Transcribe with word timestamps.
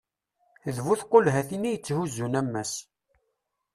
d 0.75 0.77
bu 0.85 0.93
tqulhatin 1.01 1.67
i 1.69 1.71
yetthuzzun 1.73 2.37
ammas 2.41 2.73